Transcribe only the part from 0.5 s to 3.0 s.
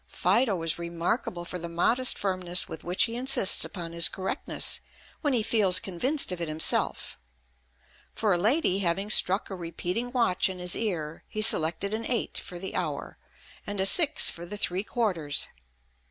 is remarkable for the modest firmness with